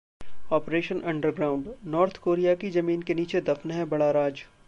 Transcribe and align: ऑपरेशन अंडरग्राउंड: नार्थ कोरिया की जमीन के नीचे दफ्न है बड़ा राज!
ऑपरेशन 0.51 1.01
अंडरग्राउंड: 1.01 1.67
नार्थ 1.87 2.17
कोरिया 2.17 2.55
की 2.55 2.69
जमीन 2.71 3.01
के 3.01 3.13
नीचे 3.13 3.41
दफ्न 3.51 3.71
है 3.71 3.85
बड़ा 3.85 4.09
राज! 4.11 4.43